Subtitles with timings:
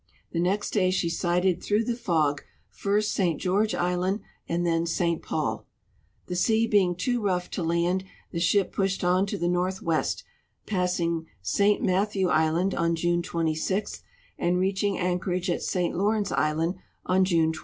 [0.31, 3.39] The next day she sighted through the fog first St.
[3.39, 5.21] George island and then St.
[5.21, 5.67] Paul.
[6.25, 10.23] The sea being too rough to land, the ship pushed on to the northwest,
[10.65, 11.83] passing St.
[11.83, 14.01] IMat thew island on June 26,
[14.39, 15.95] and reaching anchorage at St.
[15.95, 17.59] Law rence island on June 28.